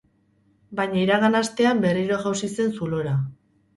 Baina 0.79 0.97
iragan 1.01 1.37
astean 1.41 1.83
berriro 1.85 2.19
jausi 2.25 2.51
zen 2.59 2.77
zulora. 2.79 3.15